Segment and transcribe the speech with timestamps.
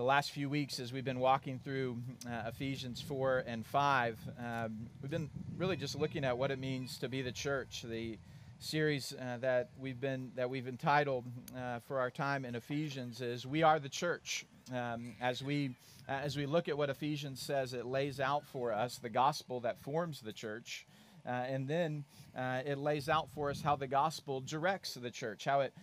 [0.00, 4.86] the last few weeks as we've been walking through uh, Ephesians 4 and 5, um,
[5.02, 5.28] we've been
[5.58, 7.84] really just looking at what it means to be the church.
[7.86, 8.16] The
[8.60, 13.46] series uh, that we've been that we've entitled uh, for our time in Ephesians is
[13.46, 15.74] "We Are the Church." Um, as we
[16.08, 19.60] uh, as we look at what Ephesians says, it lays out for us the gospel
[19.60, 20.86] that forms the church.
[21.26, 22.04] Uh, and then
[22.34, 25.74] uh, it lays out for us how the gospel directs the church, how it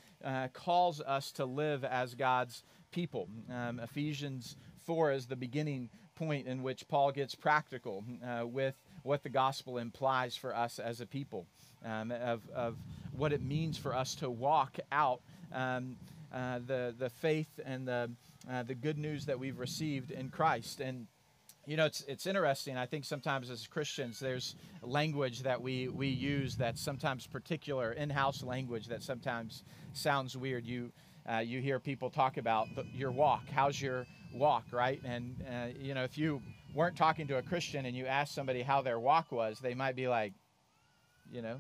[0.54, 3.27] calls us to live as God's people.
[3.54, 4.55] Um, Ephesians
[4.86, 9.77] 4 is the beginning point in which Paul gets practical uh, with what the gospel
[9.77, 11.46] implies for us as a people,
[11.86, 12.76] um, of, of
[13.12, 15.22] what it means for us to walk out
[15.54, 15.96] um,
[16.34, 18.10] uh, the, the faith and the,
[18.52, 20.80] uh, the good news that we've received in Christ.
[20.80, 21.08] And
[21.68, 22.77] you know, it's it's interesting.
[22.77, 28.41] I think sometimes as Christians, there's language that we we use that's sometimes particular in-house
[28.41, 30.65] language that sometimes sounds weird.
[30.65, 30.93] You
[31.32, 33.44] uh, you hear people talk about the, your walk.
[33.52, 35.02] How's your walk, right?
[35.04, 36.42] And uh, you know, if you
[36.74, 39.96] weren't talking to a Christian and you asked somebody how their walk was, they might
[39.96, 40.34] be like,
[41.32, 41.60] you know,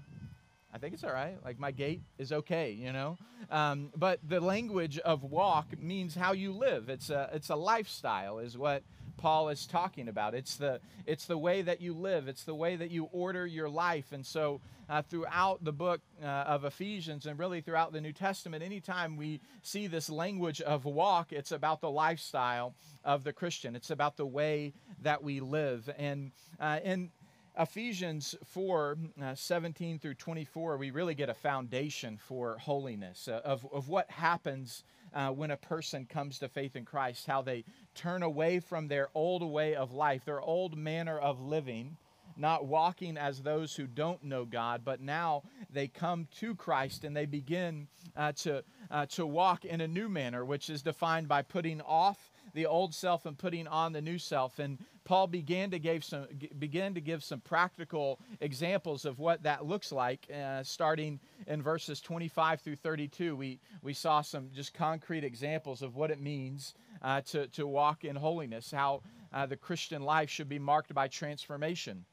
[0.73, 1.37] I think it's all right.
[1.43, 3.17] Like my gait is okay, you know.
[3.49, 6.89] Um, but the language of walk means how you live.
[6.89, 8.83] It's a it's a lifestyle, is what
[9.17, 10.33] Paul is talking about.
[10.33, 12.27] It's the it's the way that you live.
[12.27, 14.11] It's the way that you order your life.
[14.11, 18.63] And so uh, throughout the book uh, of Ephesians and really throughout the New Testament,
[18.63, 23.75] anytime we see this language of walk, it's about the lifestyle of the Christian.
[23.75, 25.89] It's about the way that we live.
[25.97, 27.09] And uh, in
[27.59, 33.65] Ephesians 4 uh, 17 through 24, we really get a foundation for holiness, uh, of,
[33.73, 34.83] of what happens
[35.13, 37.63] uh, when a person comes to faith in Christ, how they
[37.95, 41.97] turn away from their old way of life, their old manner of living,
[42.35, 47.17] not walking as those who don't know God, but now they come to Christ and
[47.17, 51.41] they begin uh, to, uh, to walk in a new manner, which is defined by
[51.41, 54.57] putting off the old self and putting on the new self.
[54.57, 56.25] And Paul began to give some
[56.57, 62.01] began to give some practical examples of what that looks like, uh, starting in verses
[62.01, 63.35] 25 through 32.
[63.35, 66.73] We we saw some just concrete examples of what it means
[67.03, 71.07] uh, to to walk in holiness, how uh, the Christian life should be marked by
[71.07, 72.05] transformation.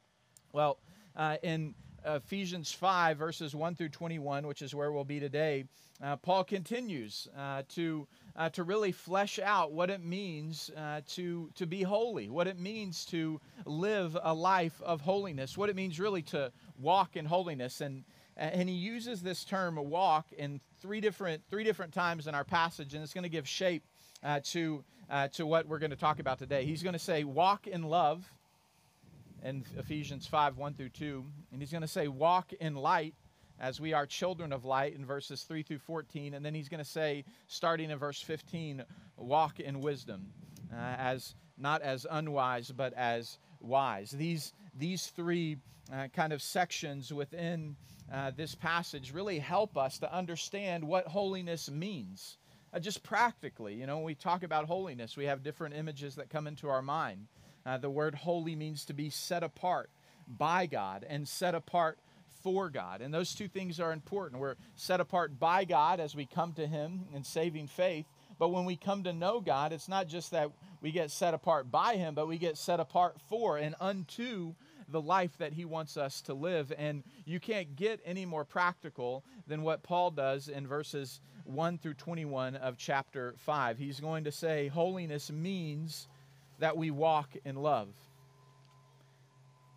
[0.52, 0.78] Well,
[1.16, 1.74] uh, in
[2.04, 5.64] Ephesians 5 verses 1 through 21, which is where we'll be today,
[6.02, 11.50] uh, Paul continues uh, to uh, to really flesh out what it means uh, to,
[11.54, 16.00] to be holy, what it means to live a life of holiness, what it means
[16.00, 17.80] really to walk in holiness.
[17.80, 18.04] And,
[18.36, 22.94] and he uses this term walk in three different, three different times in our passage,
[22.94, 23.84] and it's going to give shape
[24.24, 26.64] uh, to, uh, to what we're going to talk about today.
[26.64, 28.32] He's going to say, walk in love
[29.44, 33.14] in Ephesians 5 1 through 2, and he's going to say, walk in light
[33.60, 36.34] as we are children of light in verses 3 through 14.
[36.34, 38.84] And then he's going to say, starting in verse 15,
[39.16, 40.26] walk in wisdom,
[40.72, 44.10] uh, as not as unwise, but as wise.
[44.10, 45.58] These, these three
[45.92, 47.76] uh, kind of sections within
[48.12, 52.38] uh, this passage really help us to understand what holiness means.
[52.72, 56.28] Uh, just practically, you know, when we talk about holiness, we have different images that
[56.28, 57.26] come into our mind.
[57.64, 59.90] Uh, the word holy means to be set apart
[60.26, 61.98] by God and set apart
[62.44, 63.00] for God.
[63.00, 64.40] And those two things are important.
[64.40, 68.04] We're set apart by God as we come to Him in saving faith.
[68.38, 70.50] But when we come to know God, it's not just that
[70.82, 74.54] we get set apart by Him, but we get set apart for and unto
[74.90, 76.70] the life that He wants us to live.
[76.76, 81.94] And you can't get any more practical than what Paul does in verses 1 through
[81.94, 83.78] 21 of chapter 5.
[83.78, 86.08] He's going to say, Holiness means
[86.58, 87.88] that we walk in love.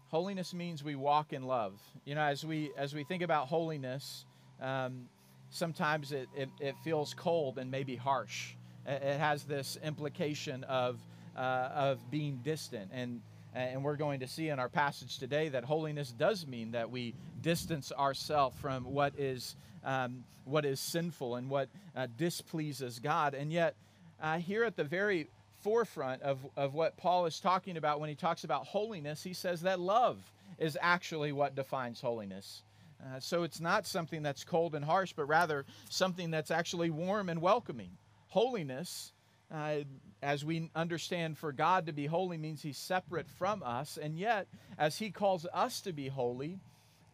[0.09, 1.73] Holiness means we walk in love.
[2.05, 4.25] You know, as we as we think about holiness,
[4.61, 5.09] um,
[5.49, 8.53] sometimes it, it, it, feels cold and maybe harsh.
[8.85, 10.99] It, has this implication of
[11.35, 11.39] uh,
[11.73, 13.21] of being distant, and
[13.53, 17.13] and we're going to see in our passage today that holiness does mean that we
[17.41, 21.67] distance ourselves from what is um, what is sinful and what
[21.97, 23.33] uh, displeases God.
[23.33, 23.75] And yet,
[24.21, 25.27] uh, here at the very
[25.61, 29.23] forefront of, of what Paul is talking about when he talks about holiness.
[29.23, 30.17] He says that love
[30.57, 32.63] is actually what defines holiness.
[33.01, 37.29] Uh, so it's not something that's cold and harsh, but rather something that's actually warm
[37.29, 37.91] and welcoming.
[38.29, 39.13] Holiness,
[39.53, 39.77] uh,
[40.21, 43.97] as we understand for God to be holy, means he's separate from us.
[44.01, 46.59] And yet, as he calls us to be holy,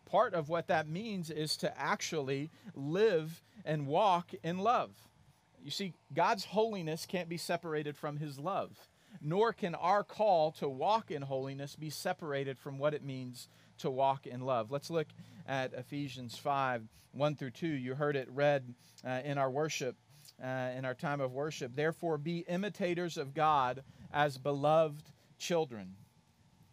[0.06, 4.92] part of what that means is to actually live and walk in love.
[5.63, 8.89] You see, God's holiness can't be separated from his love,
[9.21, 13.89] nor can our call to walk in holiness be separated from what it means to
[13.89, 14.71] walk in love.
[14.71, 15.07] Let's look
[15.48, 16.83] at Ephesians 5
[17.13, 17.68] 1 through 2.
[17.68, 18.74] You heard it read
[19.06, 19.95] uh, in our worship
[20.44, 21.75] uh, in our time of worship.
[21.75, 25.04] Therefore, be imitators of God as beloved
[25.38, 25.95] children.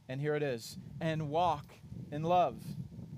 [0.08, 1.66] And here it is and walk
[2.10, 2.56] in love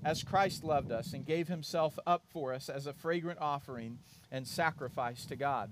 [0.03, 3.99] as Christ loved us and gave himself up for us as a fragrant offering
[4.31, 5.71] and sacrifice to God.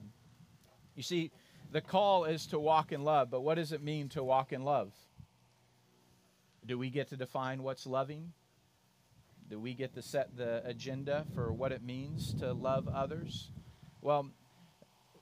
[0.96, 1.32] You see,
[1.72, 4.64] the call is to walk in love, but what does it mean to walk in
[4.64, 4.92] love?
[6.66, 8.34] Do we get to define what's loving?
[9.50, 13.50] Do we get to set the agenda for what it means to love others?
[14.02, 14.30] Well,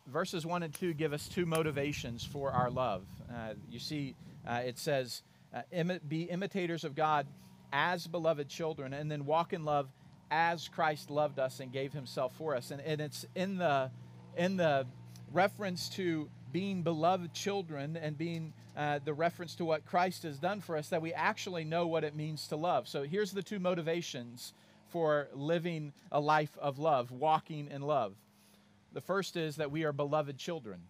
[0.07, 3.05] verses 1 and 2 give us two motivations for our love.
[3.31, 4.15] Uh, you see,
[4.47, 5.23] uh, it says,
[5.53, 7.25] uh, imi- be imitators of God
[7.71, 9.87] as beloved children, and then walk in love
[10.31, 12.71] as Christ loved us and gave himself for us.
[12.71, 13.91] And, and it's in the,
[14.37, 14.85] in the
[15.31, 20.61] reference to being beloved children and being uh, the reference to what Christ has done
[20.61, 22.87] for us that we actually know what it means to love.
[22.87, 24.53] So here's the two motivations
[24.87, 28.15] for living a life of love, walking in love.
[28.93, 30.81] The first is that we are beloved children.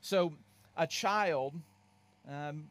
[0.00, 0.32] So
[0.76, 1.54] a child,
[2.28, 2.64] um,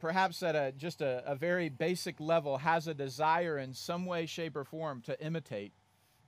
[0.00, 4.26] perhaps at a, just a, a very basic level, has a desire in some way,
[4.26, 5.72] shape, or form to imitate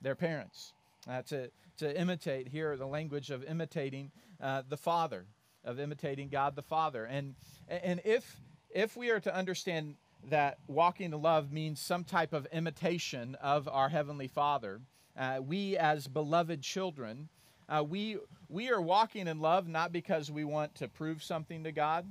[0.02, 0.72] their parents.
[1.08, 4.10] Uh, to, to imitate here the language of imitating
[4.42, 5.24] uh, the Father,
[5.64, 7.04] of imitating God the Father.
[7.06, 7.34] And,
[7.68, 8.36] and if,
[8.70, 9.94] if we are to understand
[10.28, 14.80] that walking in love means some type of imitation of our Heavenly Father,
[15.18, 17.28] uh, we as beloved children,
[17.68, 18.18] uh, we,
[18.48, 22.06] we are walking in love not because we want to prove something to God,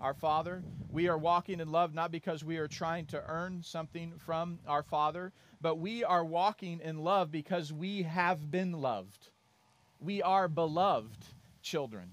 [0.00, 0.62] our Father.
[0.90, 4.82] We are walking in love not because we are trying to earn something from our
[4.82, 9.28] Father, but we are walking in love because we have been loved.
[10.00, 11.26] We are beloved
[11.62, 12.12] children.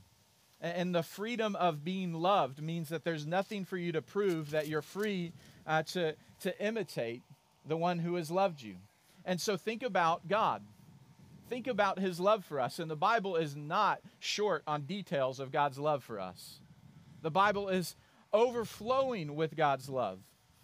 [0.60, 4.68] And the freedom of being loved means that there's nothing for you to prove that
[4.68, 5.34] you're free
[5.68, 7.22] uh, to, to imitate
[7.66, 8.76] the one who has loved you.
[9.24, 10.64] And so think about God.
[11.50, 12.80] Think about his love for us.
[12.80, 16.60] And the Bible is not short on details of God's love for us.
[17.28, 17.98] The Bible is
[18.32, 20.20] overflowing with God's love.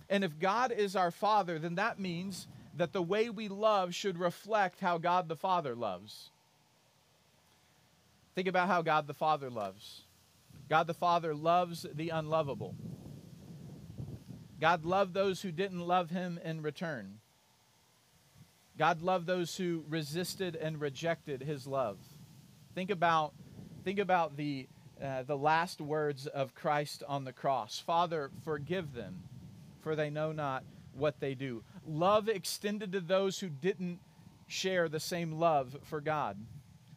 [0.09, 4.17] And if God is our Father, then that means that the way we love should
[4.17, 6.29] reflect how God the Father loves.
[8.33, 10.03] Think about how God the Father loves.
[10.69, 12.75] God the Father loves the unlovable.
[14.61, 17.19] God loved those who didn't love him in return.
[18.77, 21.97] God loved those who resisted and rejected his love.
[22.73, 23.33] Think about,
[23.83, 24.69] think about the,
[25.01, 29.23] uh, the last words of Christ on the cross Father, forgive them,
[29.81, 30.63] for they know not
[30.93, 31.63] what they do.
[31.85, 33.99] Love extended to those who didn't
[34.47, 36.37] share the same love for God.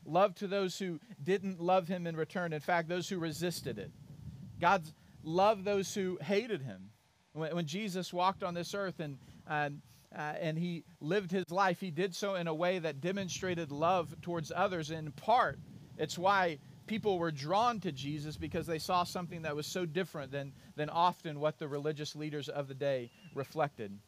[0.04, 2.52] Love to those who didn't love him in return.
[2.52, 3.90] In fact, those who resisted it.
[4.60, 4.93] God's
[5.25, 6.90] love those who hated him.
[7.32, 9.81] When, when Jesus walked on this earth and, and
[10.16, 14.14] uh, and he lived his life, he did so in a way that demonstrated love
[14.22, 14.90] towards others.
[14.90, 15.58] In part,
[15.98, 20.32] it's why people were drawn to Jesus because they saw something that was so different
[20.32, 23.98] than, than often what the religious leaders of the day reflected.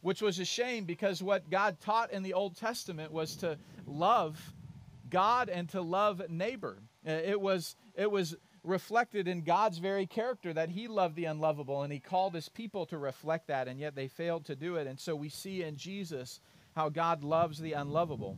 [0.00, 4.52] Which was a shame because what God taught in the Old Testament was to love
[5.10, 6.78] God and to love neighbor.
[7.06, 11.82] Uh, it was, it was reflected in God's very character that he loved the unlovable
[11.82, 14.86] and he called his people to reflect that, and yet they failed to do it.
[14.86, 16.40] And so we see in Jesus
[16.74, 18.36] how God loves the unlovable.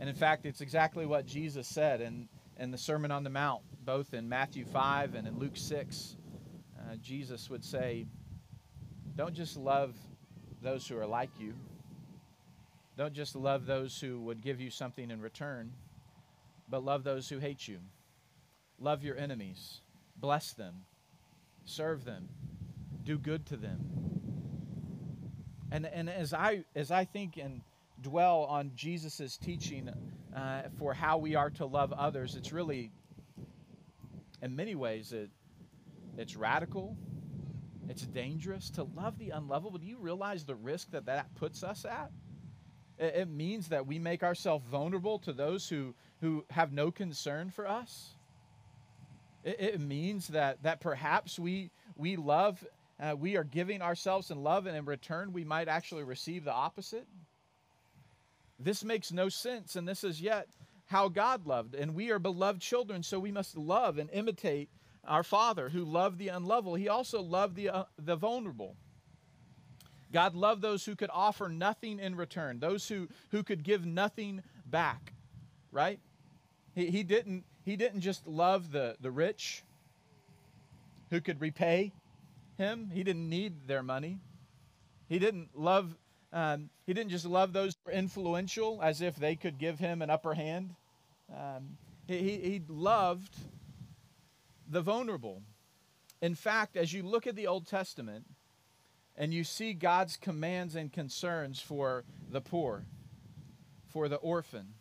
[0.00, 2.28] And in fact, it's exactly what Jesus said in,
[2.58, 6.16] in the Sermon on the Mount, both in Matthew 5 and in Luke 6.
[6.78, 8.06] Uh, Jesus would say,
[9.16, 9.94] Don't just love
[10.62, 11.54] those who are like you,
[12.96, 15.72] don't just love those who would give you something in return,
[16.68, 17.78] but love those who hate you.
[18.80, 19.80] Love your enemies,
[20.16, 20.74] bless them,
[21.64, 22.28] serve them,
[23.04, 23.80] do good to them.
[25.70, 27.60] And, and as, I, as I think and
[28.02, 29.90] dwell on Jesus' teaching
[30.34, 32.92] uh, for how we are to love others, it's really,
[34.42, 35.30] in many ways, it,
[36.16, 36.96] it's radical.
[37.88, 39.78] It's dangerous to love the unlovable.
[39.78, 42.10] Do you realize the risk that that puts us at?
[42.98, 47.50] It, it means that we make ourselves vulnerable to those who, who have no concern
[47.50, 48.14] for us.
[49.42, 52.62] It, it means that, that perhaps we, we love,
[53.00, 56.52] uh, we are giving ourselves in love, and in return, we might actually receive the
[56.52, 57.06] opposite.
[58.58, 60.48] This makes no sense, and this is yet
[60.86, 61.74] how God loved.
[61.74, 64.68] And we are beloved children, so we must love and imitate
[65.04, 66.74] our Father who loved the unlovable.
[66.74, 68.76] He also loved the, uh, the vulnerable.
[70.12, 74.42] God loved those who could offer nothing in return, those who, who could give nothing
[74.66, 75.12] back,
[75.70, 76.00] right?
[76.74, 79.62] He, he, didn't, he didn't just love the, the rich
[81.10, 81.92] who could repay
[82.56, 84.18] him, he didn't need their money.
[85.08, 85.96] He didn't love
[86.32, 90.34] Um, he didn't just love those influential as if they could give him an upper
[90.34, 90.74] hand.
[91.32, 93.34] Um, he, he loved
[94.68, 95.42] the vulnerable.
[96.20, 98.24] In fact, as you look at the Old Testament
[99.16, 102.84] and you see God's commands and concerns for the poor,
[103.88, 104.74] for the orphan,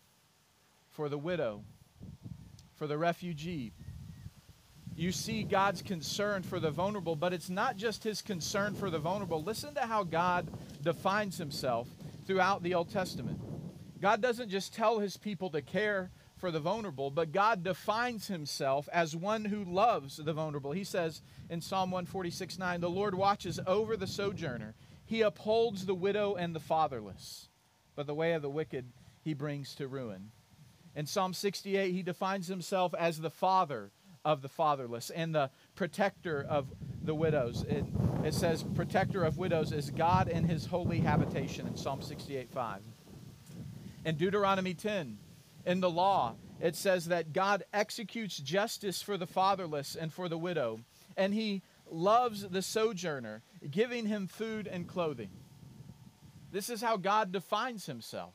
[0.90, 1.64] for the widow,
[2.76, 3.72] for the refugee,
[4.96, 8.98] you see God's concern for the vulnerable, but it's not just his concern for the
[8.98, 9.44] vulnerable.
[9.44, 10.48] Listen to how God
[10.88, 11.90] defines himself
[12.26, 13.42] throughout the Old Testament.
[14.00, 18.88] God doesn't just tell his people to care for the vulnerable, but God defines himself
[18.94, 20.72] as one who loves the vulnerable.
[20.72, 24.76] He says in Psalm 146 9, The Lord watches over the sojourner,
[25.06, 27.50] he upholds the widow and the fatherless,
[27.94, 28.86] but the way of the wicked
[29.26, 30.32] he brings to ruin.
[30.96, 33.92] In Psalm 68, he defines himself as the father
[34.24, 36.68] of the fatherless and the protector of
[37.04, 37.64] the widows.
[37.70, 37.86] It,
[38.26, 42.82] it says, protector of widows is God in his holy habitation in Psalm 68 5.
[44.04, 45.18] In Deuteronomy 10,
[45.66, 50.38] in the law, it says that God executes justice for the fatherless and for the
[50.38, 50.82] widow,
[51.16, 55.30] and he loves the sojourner, giving him food and clothing.
[56.52, 58.34] This is how God defines himself.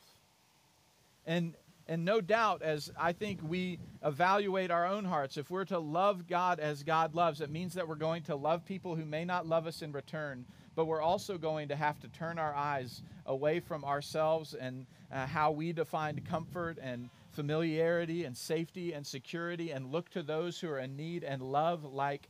[1.26, 1.54] And
[1.88, 6.26] and no doubt, as I think we evaluate our own hearts, if we're to love
[6.28, 9.46] God as God loves, it means that we're going to love people who may not
[9.46, 10.44] love us in return,
[10.76, 15.26] but we're also going to have to turn our eyes away from ourselves and uh,
[15.26, 20.68] how we defined comfort and familiarity and safety and security and look to those who
[20.68, 22.28] are in need and love like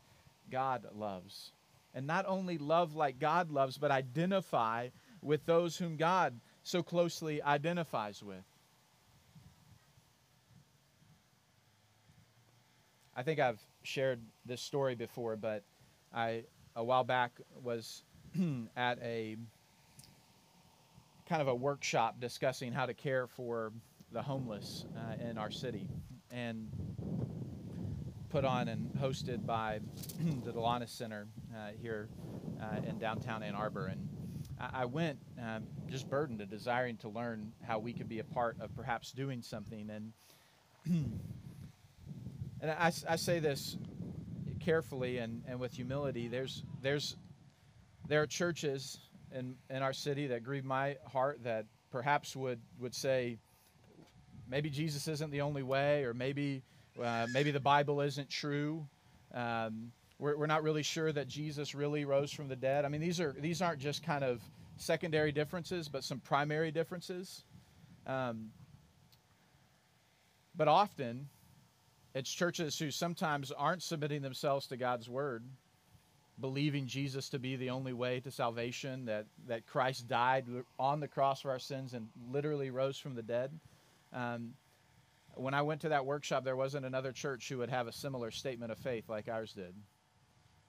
[0.51, 1.53] God loves.
[1.95, 4.89] And not only love like God loves, but identify
[5.21, 8.45] with those whom God so closely identifies with.
[13.17, 15.63] I think I've shared this story before, but
[16.15, 18.03] I a while back was
[18.77, 19.37] at a
[21.29, 23.73] kind of a workshop discussing how to care for
[24.13, 25.89] the homeless uh, in our city,
[26.31, 26.69] and
[28.31, 29.81] put on and hosted by
[30.45, 32.09] the Delonis Center uh, here
[32.61, 33.87] uh, in downtown Ann Arbor.
[33.87, 34.09] And
[34.59, 38.25] I, I went um, just burdened and desiring to learn how we could be a
[38.25, 39.91] part of perhaps doing something.
[39.91, 40.13] And
[42.63, 43.77] and I, I say this
[44.61, 46.29] carefully and, and with humility.
[46.29, 47.17] There's there's
[48.09, 48.99] there are churches
[49.35, 53.39] in in our city that grieve my heart that perhaps would would say
[54.49, 56.63] maybe Jesus isn't the only way, or maybe
[57.03, 58.87] uh, maybe the Bible isn't true.
[59.35, 62.85] Um, we're, we're not really sure that Jesus really rose from the dead.
[62.85, 64.41] I mean, these are these aren't just kind of
[64.77, 67.45] secondary differences, but some primary differences.
[68.07, 68.51] Um,
[70.55, 71.29] but often,
[72.15, 75.45] it's churches who sometimes aren't submitting themselves to God's word,
[76.41, 80.47] believing Jesus to be the only way to salvation, that, that Christ died
[80.79, 83.51] on the cross for our sins and literally rose from the dead.
[84.13, 84.55] Um,
[85.35, 88.31] when I went to that workshop, there wasn't another church who would have a similar
[88.31, 89.75] statement of faith like ours did.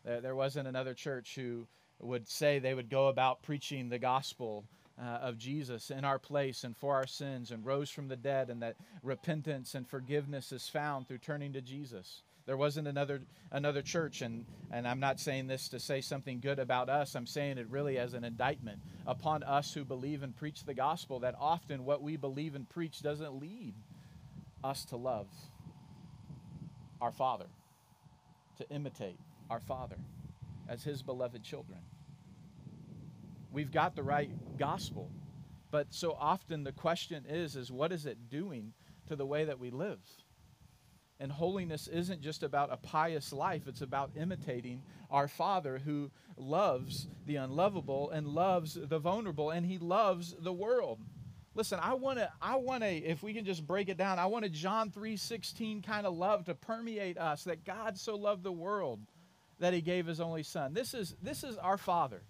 [0.05, 1.67] There, there wasn't another church who
[1.99, 4.63] would say they would go about preaching the gospel
[4.99, 8.49] uh, of Jesus in our place and for our sins and rose from the dead,
[8.49, 12.21] and that repentance and forgiveness is found through turning to Jesus.
[12.45, 13.21] There wasn't another
[13.51, 17.15] another church, and, and I'm not saying this to say something good about us.
[17.15, 21.19] I'm saying it really as an indictment upon us who believe and preach the gospel
[21.19, 23.73] that often what we believe and preach doesn't lead
[24.63, 25.27] us to love
[27.01, 27.47] our Father,
[28.57, 29.19] to imitate
[29.49, 29.97] our Father
[30.67, 31.79] as His beloved children
[33.53, 35.09] we've got the right gospel.
[35.71, 38.73] But so often the question is is what is it doing
[39.07, 39.99] to the way that we live?
[41.19, 47.07] And holiness isn't just about a pious life, it's about imitating our Father who loves
[47.25, 50.99] the unlovable and loves the vulnerable and he loves the world.
[51.55, 54.25] Listen, I want to I want to if we can just break it down, I
[54.25, 58.51] want a John 3:16 kind of love to permeate us that God so loved the
[58.51, 58.99] world
[59.59, 60.73] that he gave his only son.
[60.73, 62.23] This is this is our Father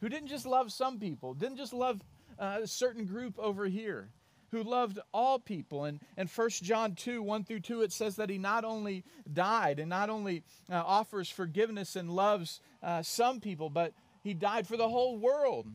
[0.00, 2.00] who didn't just love some people, didn't just love
[2.38, 4.10] uh, a certain group over here,
[4.50, 5.84] who loved all people.
[5.84, 9.78] And, and 1 John 2 1 through 2, it says that he not only died
[9.78, 14.76] and not only uh, offers forgiveness and loves uh, some people, but he died for
[14.76, 15.66] the whole world.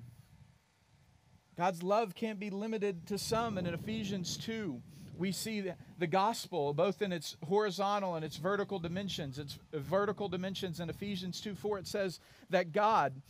[1.58, 3.58] God's love can't be limited to some.
[3.58, 4.82] And in Ephesians 2,
[5.18, 9.38] we see the gospel both in its horizontal and its vertical dimensions.
[9.38, 13.22] Its vertical dimensions in Ephesians 2 4, it says that God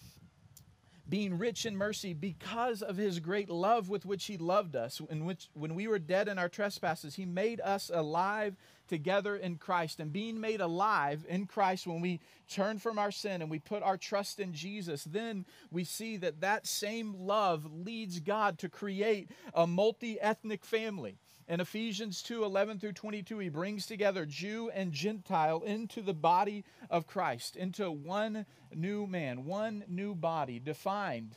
[1.07, 5.01] being rich in mercy because of his great love with which he loved us.
[5.09, 8.55] In which when we were dead in our trespasses he made us alive
[8.87, 9.99] together in Christ.
[9.99, 13.83] And being made alive in Christ when we turn from our sin and we put
[13.83, 19.29] our trust in Jesus then we see that that same love leads God to create
[19.53, 21.17] a multi-ethnic family
[21.51, 26.63] in Ephesians 2 11 through 22, he brings together Jew and Gentile into the body
[26.89, 31.35] of Christ, into one new man, one new body, defined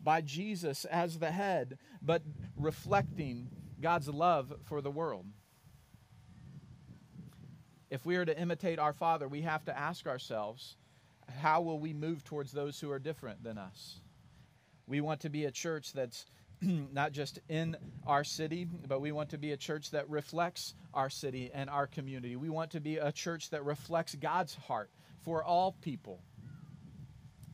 [0.00, 2.22] by Jesus as the head, but
[2.56, 3.48] reflecting
[3.80, 5.26] God's love for the world.
[7.90, 10.76] If we are to imitate our Father, we have to ask ourselves
[11.40, 14.00] how will we move towards those who are different than us?
[14.86, 16.26] We want to be a church that's
[16.92, 17.76] not just in
[18.06, 21.86] our city, but we want to be a church that reflects our city and our
[21.86, 22.36] community.
[22.36, 24.90] We want to be a church that reflects God's heart
[25.22, 26.20] for all people.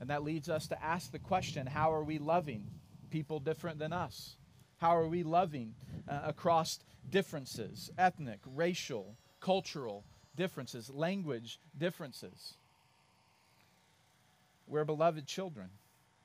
[0.00, 2.66] And that leads us to ask the question how are we loving
[3.10, 4.36] people different than us?
[4.78, 5.74] How are we loving
[6.08, 10.04] uh, across differences, ethnic, racial, cultural
[10.36, 12.54] differences, language differences?
[14.66, 15.70] We're beloved children.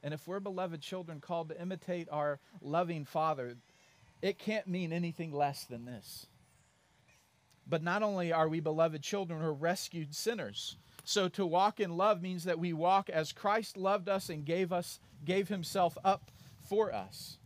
[0.04, 3.56] And if we're beloved children called to imitate our loving Father,
[4.22, 6.28] it can't mean anything less than this.
[7.68, 10.78] But not only are we beloved children, we're rescued sinners.
[11.04, 14.72] So to walk in love means that we walk as Christ loved us and gave
[14.74, 16.32] us gave himself up
[16.68, 17.38] for us.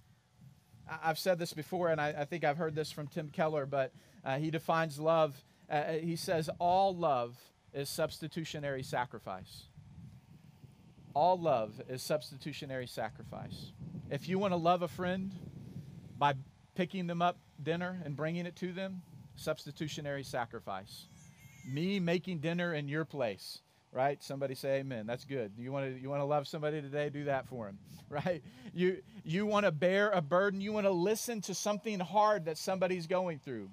[1.03, 3.91] I've said this before, and I, I think I've heard this from Tim Keller, but
[4.24, 5.43] uh, he defines love.
[5.69, 7.35] Uh, he says, All love
[7.74, 9.63] is substitutionary sacrifice.
[11.15, 13.72] All love is substitutionary sacrifice.
[14.12, 15.31] If you want to love a friend
[16.19, 16.34] by
[16.75, 19.01] picking them up dinner and bringing it to them,
[19.38, 21.07] substitutionary sacrifice.
[21.65, 23.60] Me making dinner in your place,
[23.93, 24.22] right?
[24.22, 25.07] Somebody say amen.
[25.07, 25.53] That's good.
[25.57, 27.10] You want to you want to love somebody today?
[27.10, 27.79] Do that for him,
[28.10, 28.43] right?
[28.74, 32.57] You you want to bear a burden, you want to listen to something hard that
[32.57, 33.69] somebody's going through.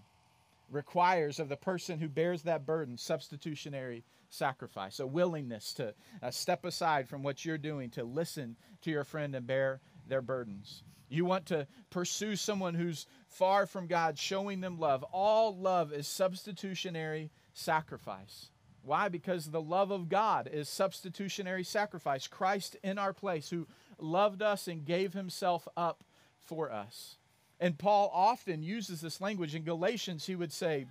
[0.70, 6.64] Requires of the person who bears that burden substitutionary sacrifice, a willingness to uh, step
[6.64, 10.82] aside from what you're doing to listen to your friend and bear their burdens.
[11.08, 15.04] You want to pursue someone who's far from God, showing them love.
[15.12, 18.48] All love is substitutionary sacrifice.
[18.82, 19.08] Why?
[19.08, 22.26] Because the love of God is substitutionary sacrifice.
[22.26, 23.68] Christ in our place, who
[23.98, 26.02] loved us and gave himself up
[26.40, 27.16] for us.
[27.60, 29.54] And Paul often uses this language.
[29.54, 30.86] In Galatians, he would say,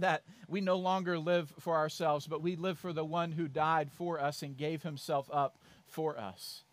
[0.00, 3.90] that we no longer live for ourselves, but we live for the one who died
[3.90, 6.64] for us and gave himself up for us.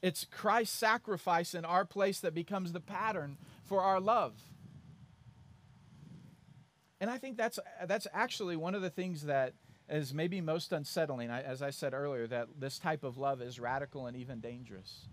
[0.00, 4.34] It's Christ's sacrifice in our place that becomes the pattern for our love.
[7.00, 9.54] And I think that's that's actually one of the things that
[9.88, 11.30] is maybe most unsettling.
[11.30, 15.08] As I said earlier, that this type of love is radical and even dangerous.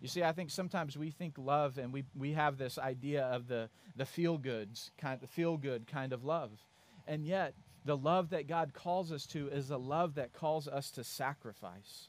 [0.00, 3.48] You see, I think sometimes we think love, and we, we have this idea of
[3.48, 6.50] the the feel goods kind, the feel good kind of love.
[7.06, 10.90] And yet, the love that God calls us to is a love that calls us
[10.92, 12.08] to sacrifice.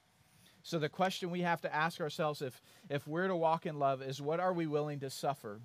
[0.63, 4.01] So the question we have to ask ourselves if, if we're to walk in love
[4.01, 5.61] is what are we willing to suffer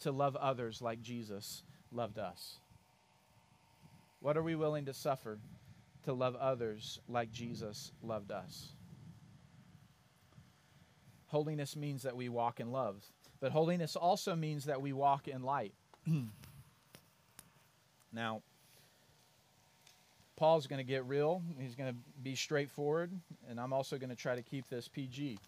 [0.00, 2.58] to love others like Jesus loved us?
[4.20, 5.38] What are we willing to suffer
[6.04, 8.68] to love others like Jesus loved us?
[11.26, 13.02] Holiness means that we walk in love,
[13.40, 15.72] but holiness also means that we walk in light.
[18.12, 18.42] now,
[20.40, 21.42] Paul's going to get real.
[21.58, 23.12] He's going to be straightforward,
[23.50, 25.38] and I'm also going to try to keep this PG.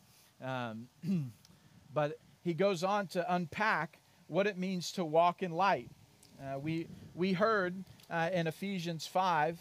[0.44, 0.86] Um,
[1.94, 5.88] but he goes on to unpack what it means to walk in light.
[6.38, 7.74] Uh, we, we heard
[8.10, 9.58] uh, in Ephesians 5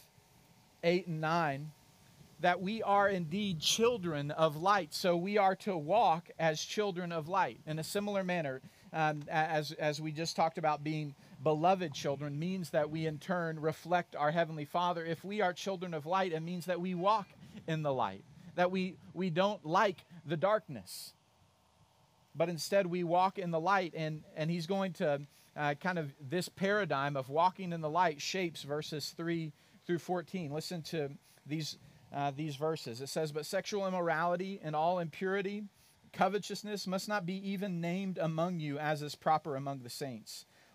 [0.84, 1.72] 8 and 9
[2.42, 4.94] that we are indeed children of light.
[4.94, 8.60] So we are to walk as children of light in a similar manner
[8.92, 13.60] um, as, as we just talked about being beloved children means that we in turn
[13.60, 15.04] reflect our Heavenly Father.
[15.04, 17.28] If we are children of light, it means that we walk
[17.68, 18.24] in the light,
[18.56, 21.14] that we, we don't like the darkness,
[22.36, 23.94] but instead we walk in the light.
[23.96, 25.22] And, and He's going to
[25.56, 29.52] uh, kind of this paradigm of walking in the light shapes verses 3
[29.86, 30.52] through 14.
[30.52, 31.10] Listen to
[31.46, 31.78] these,
[32.16, 33.02] uh, these verses.
[33.02, 35.64] It says, But sexual immorality and all impurity,
[36.14, 40.46] covetousness must not be even named among you as is proper among the saints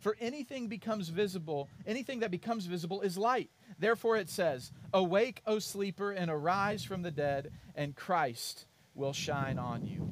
[0.00, 3.50] For anything becomes visible, anything that becomes visible is light.
[3.78, 9.58] Therefore it says, Awake, O sleeper, and arise from the dead, and Christ will shine
[9.58, 10.10] on you.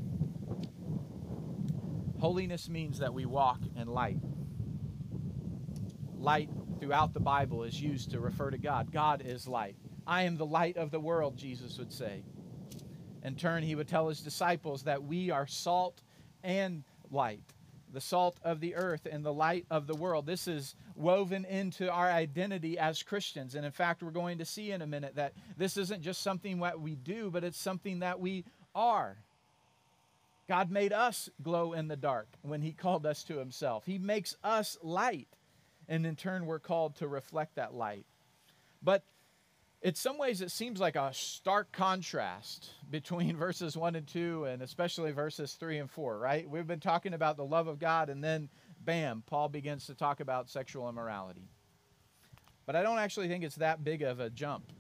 [2.21, 4.19] Holiness means that we walk in light.
[6.19, 8.93] Light throughout the Bible is used to refer to God.
[8.93, 9.77] God is light.
[10.07, 12.25] I am the light of the world, Jesus would say.
[13.23, 16.03] In turn, he would tell his disciples that we are salt
[16.43, 17.43] and light,
[17.93, 20.27] the salt of the earth and the light of the world.
[20.27, 23.55] This is woven into our identity as Christians.
[23.55, 26.61] And in fact, we're going to see in a minute that this isn't just something
[26.61, 29.17] that we do, but it's something that we are.
[30.49, 33.85] God made us glow in the dark when He called us to Himself.
[33.85, 35.29] He makes us light,
[35.89, 38.07] and in turn, we're called to reflect that light.
[38.83, 39.03] But
[39.81, 44.63] in some ways it seems like a stark contrast between verses 1 and 2 and
[44.63, 46.49] especially verses 3 and 4 right?
[46.49, 48.49] We've been talking about the love of god and then
[48.85, 51.49] bam paul begins to talk about sexual immorality.
[52.67, 54.73] But i don't actually think it's that big of a jump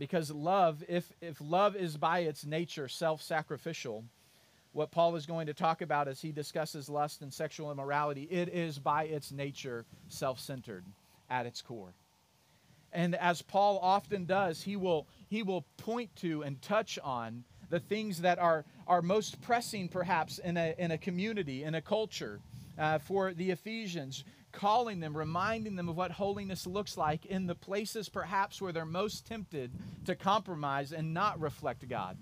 [0.00, 4.04] because love if if love is by its nature self-sacrificial
[4.72, 8.48] what paul is going to talk about as he discusses lust and sexual immorality it
[8.48, 10.84] is by its nature self-centered
[11.28, 11.94] at its core
[12.92, 17.80] and as Paul often does, he will, he will point to and touch on the
[17.80, 22.40] things that are, are most pressing, perhaps, in a, in a community, in a culture.
[22.78, 27.54] Uh, for the Ephesians, calling them, reminding them of what holiness looks like in the
[27.54, 29.70] places perhaps where they're most tempted
[30.06, 32.16] to compromise and not reflect God.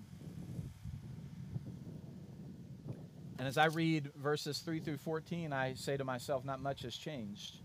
[3.39, 6.97] And as I read verses 3 through 14, I say to myself, not much has
[6.97, 7.59] changed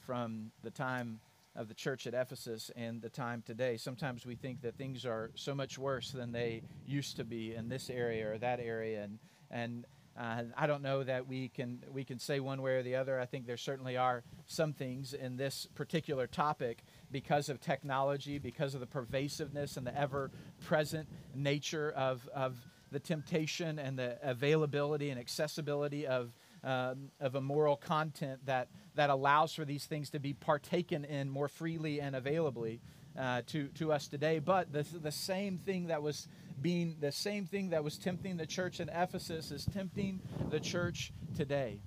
[0.00, 1.20] from the time
[1.56, 3.76] of the church at Ephesus and the time today.
[3.76, 7.68] Sometimes we think that things are so much worse than they used to be in
[7.68, 9.18] this area or that area, and
[9.50, 9.86] and
[10.18, 13.20] uh, I don't know that we can we can say one way or the other.
[13.20, 18.74] I think there certainly are some things in this particular topic because of technology, because
[18.74, 22.56] of the pervasiveness and the ever-present nature of of
[22.92, 26.32] the temptation and the availability and accessibility of
[26.64, 31.48] um, of immoral content that, that allows for these things to be partaken in more
[31.48, 32.80] freely and availably
[33.18, 34.38] uh, to, to us today.
[34.38, 36.28] But the, the same thing that was
[36.60, 41.12] being the same thing that was tempting the church in Ephesus is tempting the church
[41.36, 41.80] today.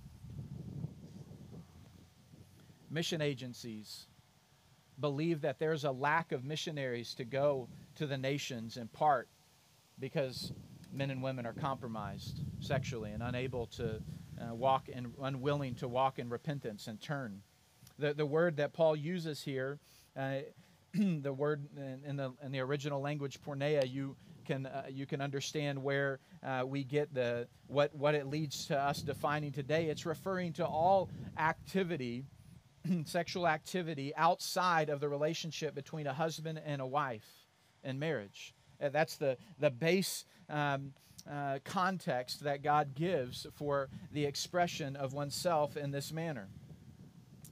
[2.92, 4.06] Mission agencies
[5.00, 9.28] believe that there's a lack of missionaries to go to the nations in part
[10.00, 10.52] because
[10.92, 14.02] men and women are compromised sexually and unable to
[14.40, 17.42] uh, walk and unwilling to walk in repentance and turn.
[17.98, 19.80] The, the word that Paul uses here,
[20.18, 20.40] uh,
[20.94, 25.22] the word in, in, the, in the original language, porneia, you can, uh, you can
[25.22, 29.86] understand where uh, we get the, what, what it leads to us defining today.
[29.86, 32.26] It's referring to all activity,
[33.06, 37.28] sexual activity, outside of the relationship between a husband and a wife
[37.84, 38.56] in marriage.
[38.82, 40.94] Uh, that's the, the base um,
[41.32, 46.48] uh, context that God gives for the expression of oneself in this manner.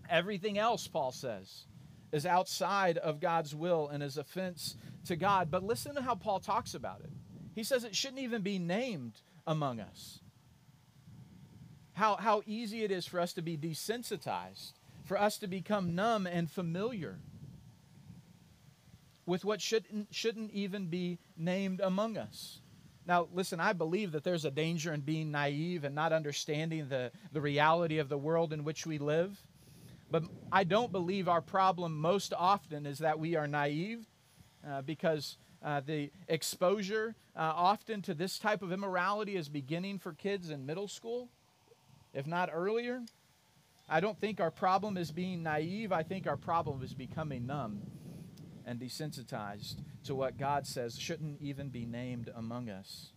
[0.09, 1.65] Everything else, Paul says,
[2.11, 4.75] is outside of God's will and is offense
[5.05, 5.51] to God.
[5.51, 7.11] But listen to how Paul talks about it.
[7.55, 10.19] He says it shouldn't even be named among us.
[11.93, 16.27] How, how easy it is for us to be desensitized, for us to become numb
[16.27, 17.17] and familiar
[19.25, 22.59] with what shouldn't, shouldn't even be named among us.
[23.07, 27.11] Now, listen, I believe that there's a danger in being naive and not understanding the,
[27.31, 29.41] the reality of the world in which we live.
[30.11, 34.05] But I don't believe our problem most often is that we are naive
[34.67, 40.11] uh, because uh, the exposure uh, often to this type of immorality is beginning for
[40.11, 41.29] kids in middle school,
[42.13, 43.01] if not earlier.
[43.89, 45.93] I don't think our problem is being naive.
[45.93, 47.81] I think our problem is becoming numb
[48.65, 53.11] and desensitized to what God says shouldn't even be named among us.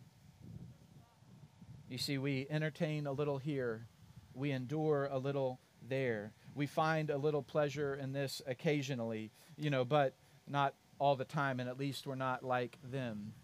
[1.88, 3.86] You see, we entertain a little here,
[4.34, 6.32] we endure a little there.
[6.54, 10.14] We find a little pleasure in this occasionally, you know, but
[10.48, 13.34] not all the time, and at least we're not like them.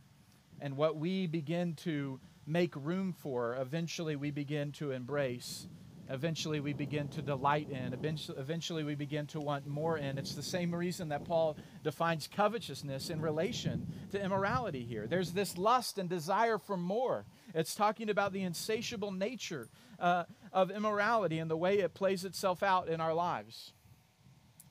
[0.61, 5.67] And what we begin to make room for, eventually we begin to embrace,
[6.11, 7.95] eventually we begin to delight in,
[8.37, 10.19] eventually we begin to want more in.
[10.19, 15.07] It's the same reason that Paul defines covetousness in relation to immorality here.
[15.07, 17.25] There's this lust and desire for more.
[17.55, 22.63] It's talking about the insatiable nature uh, of immorality and the way it plays itself
[22.63, 23.73] out in our lives.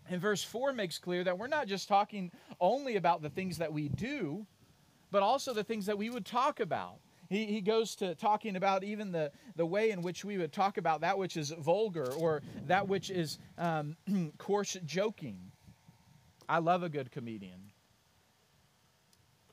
[0.09, 3.73] And verse 4 makes clear that we're not just talking only about the things that
[3.73, 4.45] we do,
[5.11, 6.99] but also the things that we would talk about.
[7.29, 10.77] He, he goes to talking about even the, the way in which we would talk
[10.77, 13.95] about that which is vulgar or that which is um,
[14.37, 15.51] coarse joking.
[16.47, 17.71] I love a good comedian.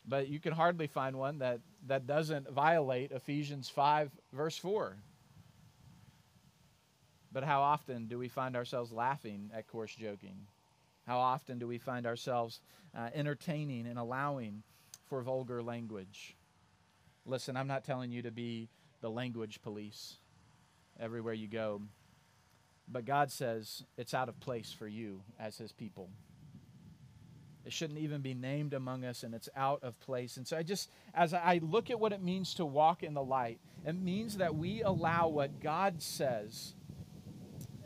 [0.07, 4.97] But you can hardly find one that, that doesn't violate Ephesians 5, verse 4.
[7.33, 10.47] But how often do we find ourselves laughing at coarse joking?
[11.07, 12.61] How often do we find ourselves
[12.97, 14.63] uh, entertaining and allowing
[15.07, 16.37] for vulgar language?
[17.25, 18.69] Listen, I'm not telling you to be
[19.01, 20.17] the language police
[20.99, 21.83] everywhere you go,
[22.89, 26.09] but God says it's out of place for you as His people.
[27.65, 30.37] It shouldn't even be named among us, and it's out of place.
[30.37, 33.23] And so I just, as I look at what it means to walk in the
[33.23, 36.75] light, it means that we allow what God says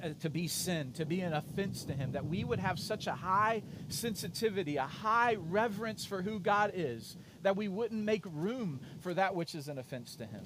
[0.03, 3.07] uh, to be sin, to be an offense to Him, that we would have such
[3.07, 8.81] a high sensitivity, a high reverence for who God is, that we wouldn't make room
[8.99, 10.43] for that which is an offense to Him.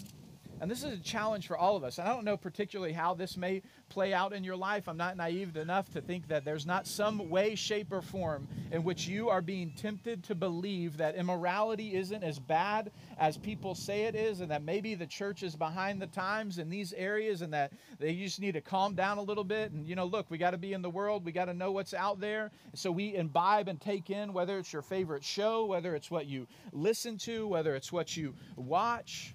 [0.61, 1.99] And this is a challenge for all of us.
[1.99, 4.89] I don't know particularly how this may play out in your life.
[4.89, 8.85] I'm not naive enough to think that there's not some way, shape, or form in
[8.85, 14.03] which you are being tempted to believe that immorality isn't as bad as people say
[14.03, 17.53] it is, and that maybe the church is behind the times in these areas, and
[17.55, 19.73] that they just need to calm down a little bit.
[19.73, 21.73] And, you know, look, we got to be in the world, we got to know
[21.73, 22.51] what's out there.
[22.75, 26.47] So we imbibe and take in whether it's your favorite show, whether it's what you
[26.73, 29.35] listen to, whether it's what you watch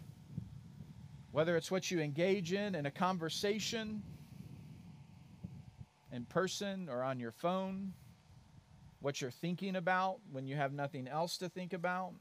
[1.36, 4.02] whether it's what you engage in in a conversation,
[6.14, 7.92] in person or on your phone,
[9.02, 12.14] what you're thinking about when you have nothing else to think about,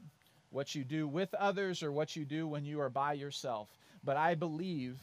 [0.49, 3.69] what you do with others or what you do when you are by yourself.
[4.03, 4.99] But I believe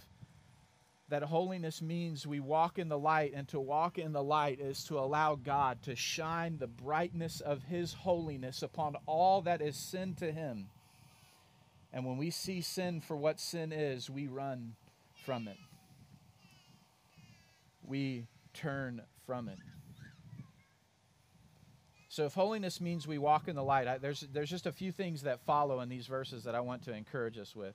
[1.08, 4.84] that holiness means we walk in the light, and to walk in the light is
[4.84, 10.14] to allow God to shine the brightness of His holiness upon all that is sin
[10.16, 10.66] to Him.
[11.92, 14.74] And when we see sin for what sin is, we run
[15.24, 15.58] from it.
[17.84, 19.58] We turn from it.
[22.08, 24.92] So, if holiness means we walk in the light, I, there's, there's just a few
[24.92, 27.74] things that follow in these verses that I want to encourage us with.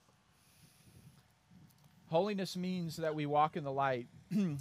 [2.06, 4.06] Holiness means that we walk in the light.
[4.30, 4.56] the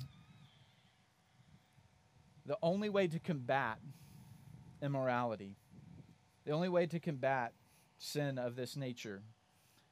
[2.64, 3.78] only way to combat
[4.82, 5.56] immorality,
[6.46, 7.54] the only way to combat
[8.00, 9.22] sin of this nature,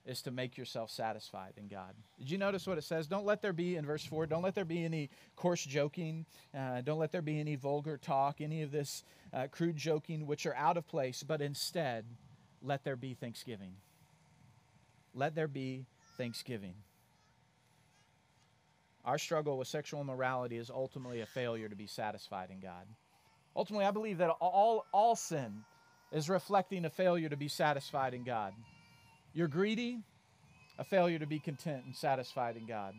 [0.05, 1.95] is to make yourself satisfied in God.
[2.19, 3.07] Did you notice what it says?
[3.07, 6.25] Don't let there be, in verse 4, don't let there be any coarse joking.
[6.55, 10.45] Uh, don't let there be any vulgar talk, any of this uh, crude joking, which
[10.45, 12.05] are out of place, but instead,
[12.61, 13.73] let there be thanksgiving.
[15.13, 15.85] Let there be
[16.17, 16.75] thanksgiving.
[19.03, 22.85] Our struggle with sexual immorality is ultimately a failure to be satisfied in God.
[23.55, 25.63] Ultimately, I believe that all, all sin
[26.11, 28.53] is reflecting a failure to be satisfied in God.
[29.35, 29.99] You're greedy,
[30.79, 32.95] a failure to be content and satisfied in God.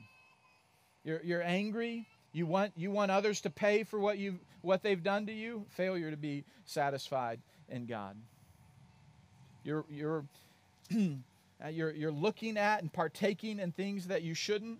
[1.02, 5.02] You're, you're angry, you want, you want others to pay for what, you what they've
[5.02, 8.16] done to you, failure to be satisfied in God.
[9.64, 10.26] You're, you're,
[10.94, 14.78] uh, you're, you're looking at and partaking in things that you shouldn't,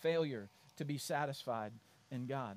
[0.00, 1.70] failure to be satisfied
[2.10, 2.56] in God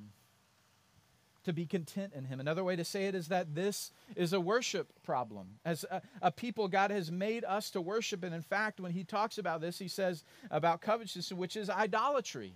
[1.45, 2.39] to be content in Him.
[2.39, 5.47] Another way to say it is that this is a worship problem.
[5.63, 8.23] As a, a, people, God has made us to worship.
[8.23, 12.53] And in fact, when He talks about this, He says about covetousness, which is idolatry.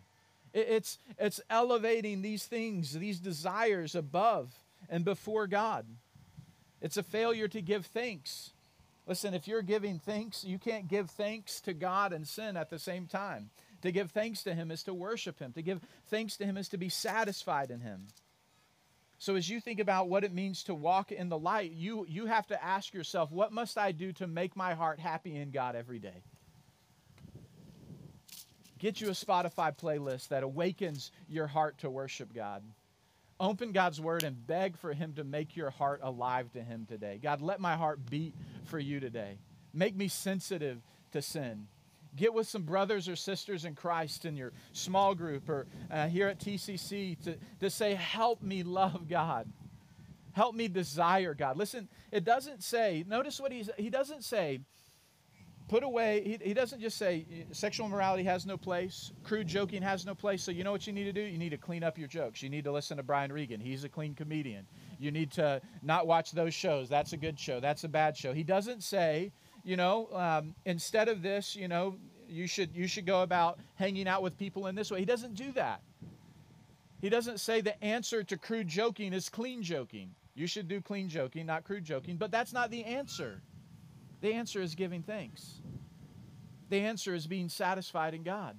[0.54, 4.54] It, it's, it's elevating these things, these desires above
[4.90, 5.86] and before God.
[6.82, 8.52] It's a failure to give thanks.
[9.06, 12.80] Listen, if you're giving thanks, you can't give thanks to God and sin at the
[12.80, 13.50] same time.
[13.82, 15.52] To give thanks to Him is to worship Him.
[15.54, 18.08] To give thanks to Him is to be satisfied in Him.
[19.20, 22.26] So as you think about what it means to walk in the light, you, you
[22.26, 25.76] have to ask yourself, what must I do to make my heart happy in God
[25.76, 26.24] every day?
[28.80, 32.64] Get you a Spotify playlist that awakens your heart to worship God.
[33.38, 37.20] Open God's word and beg for Him to make your heart alive to Him today.
[37.22, 39.38] God, let my heart beat for you today.
[39.74, 41.68] Make me sensitive to sin.
[42.16, 46.28] Get with some brothers or sisters in Christ in your small group or uh, here
[46.28, 49.48] at TCC to, to say, Help me love God.
[50.34, 51.58] Help me desire God.
[51.58, 54.60] Listen, it doesn't say, notice what he's, he doesn't say,
[55.68, 60.06] put away, he, he doesn't just say sexual morality has no place, crude joking has
[60.06, 60.44] no place.
[60.44, 61.22] So, you know what you need to do?
[61.22, 62.42] You need to clean up your jokes.
[62.42, 63.60] You need to listen to Brian Regan.
[63.60, 64.66] He's a clean comedian.
[65.00, 66.90] You need to not watch those shows.
[66.90, 67.60] That's a good show.
[67.60, 68.34] That's a bad show.
[68.34, 69.32] He doesn't say,
[69.70, 71.96] you know, um, instead of this, you know,
[72.28, 74.98] you should you should go about hanging out with people in this way.
[74.98, 75.82] He doesn't do that.
[77.02, 80.10] He doesn't say the answer to crude joking is clean joking.
[80.34, 83.42] You should do clean joking, not crude joking, but that's not the answer.
[84.22, 85.62] The answer is giving thanks.
[86.70, 88.58] The answer is being satisfied in God.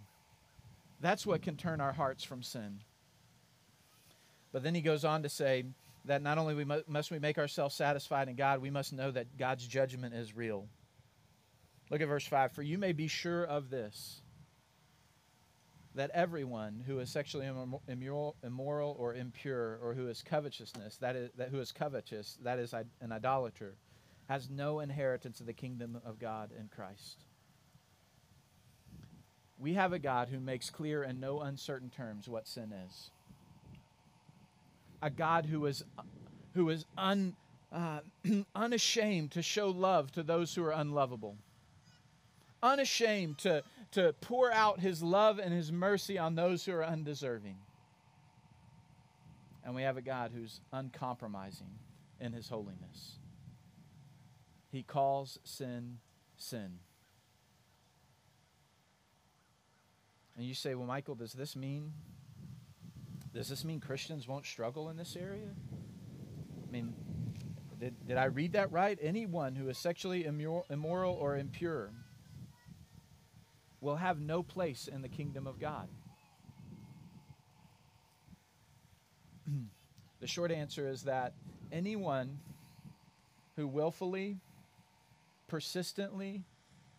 [1.01, 2.79] That's what can turn our hearts from sin.
[4.53, 5.65] But then he goes on to say
[6.05, 9.37] that not only we must we make ourselves satisfied in God, we must know that
[9.37, 10.69] God's judgment is real.
[11.91, 12.53] Look at verse 5.
[12.53, 14.23] For you may be sure of this
[15.97, 21.31] that everyone who is sexually immoral, immoral or impure or who is covetousness, that is
[21.37, 23.75] that who is covetous, that is an idolater,
[24.29, 27.25] has no inheritance of the kingdom of God in Christ.
[29.59, 33.11] We have a God who makes clear in no uncertain terms what sin is.
[35.03, 35.83] A God who is
[36.55, 37.35] who is un,
[37.73, 38.01] uh,
[38.55, 41.37] unashamed to show love to those who are unlovable
[42.63, 47.57] unashamed to, to pour out his love and his mercy on those who are undeserving.
[49.65, 51.71] And we have a God who's uncompromising
[52.21, 53.19] in his holiness.
[54.71, 55.99] He calls sin
[56.37, 56.79] sin.
[60.37, 61.93] And you say, well, Michael, does this mean
[63.33, 65.51] does this mean Christians won't struggle in this area?
[66.67, 66.93] I mean,
[67.79, 68.99] did, did I read that right?
[69.01, 71.91] Anyone who is sexually immoral or impure
[73.81, 75.89] will have no place in the kingdom of God.
[80.21, 81.35] the short answer is that
[81.73, 82.39] anyone
[83.57, 84.39] who willfully,
[85.49, 86.45] persistently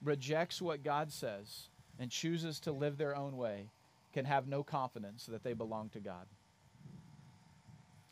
[0.04, 3.70] rejects what God says and chooses to live their own way
[4.14, 6.26] can have no confidence that they belong to God.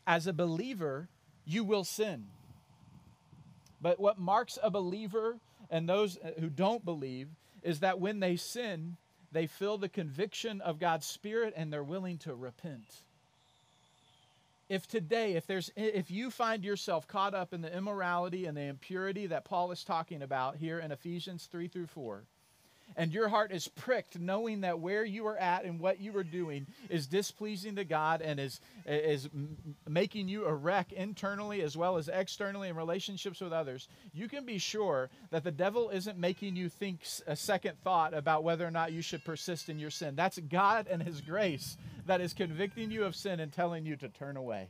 [0.07, 1.09] As a believer,
[1.45, 2.27] you will sin.
[3.81, 7.27] But what marks a believer and those who don't believe
[7.63, 8.97] is that when they sin,
[9.31, 13.03] they feel the conviction of God's Spirit and they're willing to repent.
[14.69, 18.61] If today, if there's if you find yourself caught up in the immorality and the
[18.61, 22.23] impurity that Paul is talking about here in Ephesians 3 through 4,
[22.95, 26.23] and your heart is pricked knowing that where you are at and what you are
[26.23, 29.29] doing is displeasing to God and is is
[29.87, 34.45] making you a wreck internally as well as externally in relationships with others you can
[34.45, 38.71] be sure that the devil isn't making you think a second thought about whether or
[38.71, 40.15] not you should persist in your sin.
[40.15, 44.09] That's God and his grace that is convicting you of sin and telling you to
[44.09, 44.69] turn away.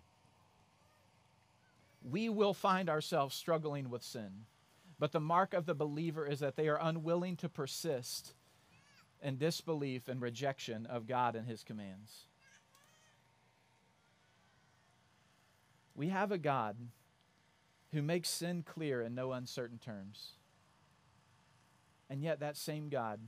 [2.10, 4.46] We will find ourselves struggling with sin
[5.00, 8.34] but the mark of the believer is that they are unwilling to persist
[9.22, 12.26] in disbelief and rejection of God and His commands.
[15.96, 16.78] We have a God
[17.92, 20.34] who makes sin clear in no uncertain terms.
[22.10, 23.20] And yet, that same God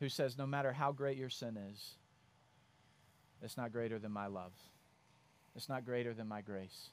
[0.00, 1.94] who says, no matter how great your sin is,
[3.42, 4.52] it's not greater than my love,
[5.54, 6.90] it's not greater than my grace.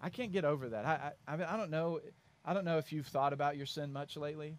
[0.00, 0.84] I can't get over that.
[0.84, 2.00] I, I, I don't know
[2.44, 4.56] I don't know if you've thought about your sin much lately,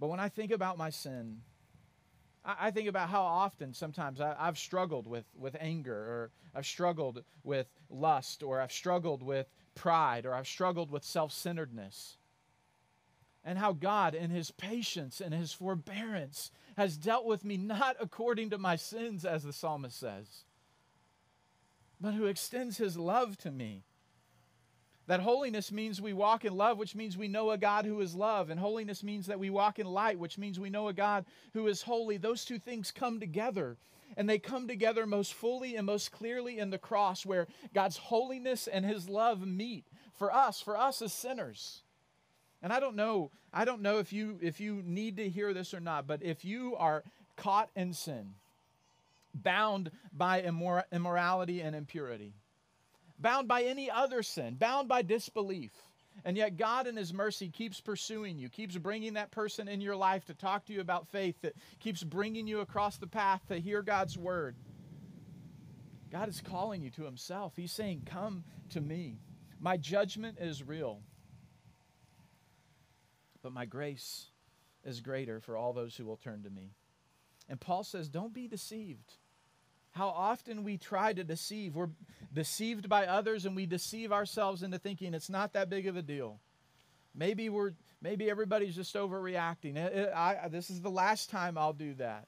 [0.00, 1.42] but when I think about my sin,
[2.44, 6.66] I, I think about how often sometimes I, I've struggled with, with anger, or I've
[6.66, 12.16] struggled with lust, or I've struggled with pride, or I've struggled with self centeredness.
[13.46, 18.48] And how God, in His patience and His forbearance, has dealt with me not according
[18.50, 20.44] to my sins, as the psalmist says,
[22.00, 23.84] but who extends His love to me
[25.06, 28.14] that holiness means we walk in love, which means we know a God who is
[28.14, 28.48] love.
[28.48, 31.66] And holiness means that we walk in light, which means we know a God who
[31.66, 32.16] is holy.
[32.16, 33.76] Those two things come together.
[34.16, 38.66] And they come together most fully and most clearly in the cross, where God's holiness
[38.66, 41.82] and his love meet for us, for us as sinners.
[42.62, 45.74] And I don't know, I don't know if you if you need to hear this
[45.74, 47.02] or not, but if you are
[47.36, 48.34] caught in sin,
[49.34, 52.32] bound by immor- immorality and impurity,
[53.24, 55.72] bound by any other sin, bound by disbelief.
[56.26, 59.96] And yet, God, in His mercy, keeps pursuing you, keeps bringing that person in your
[59.96, 63.58] life to talk to you about faith, that keeps bringing you across the path to
[63.58, 64.56] hear God's word.
[66.12, 67.54] God is calling you to Himself.
[67.56, 69.16] He's saying, Come to me.
[69.58, 71.00] My judgment is real,
[73.42, 74.26] but my grace
[74.84, 76.74] is greater for all those who will turn to me.
[77.48, 79.14] And Paul says, Don't be deceived
[79.94, 81.76] how often we try to deceive.
[81.76, 81.90] We're
[82.32, 86.02] deceived by others and we deceive ourselves into thinking it's not that big of a
[86.02, 86.40] deal.
[87.14, 87.72] Maybe we're
[88.02, 89.78] maybe everybody's just overreacting.
[90.12, 92.26] I, this is the last time I'll do that.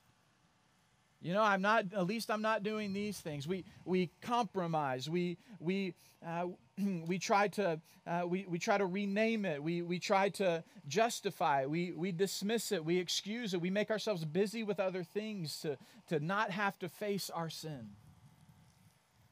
[1.21, 1.87] You know, I'm not.
[1.93, 3.49] At least I'm not doing these things.
[3.49, 5.11] We we compromise.
[5.11, 5.95] We we
[6.25, 6.47] uh,
[7.07, 9.62] we try to uh, we, we try to rename it.
[9.62, 11.62] We we try to justify.
[11.62, 11.70] it.
[11.70, 12.85] We we dismiss it.
[12.85, 13.61] We excuse it.
[13.61, 15.77] We make ourselves busy with other things to
[16.09, 17.91] to not have to face our sin.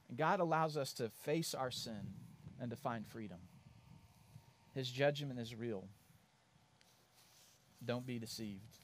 [0.08, 2.14] And God allows us to face our sin
[2.60, 3.38] and to find freedom.
[4.74, 5.84] His judgment is real.
[7.84, 8.78] Don't be deceived.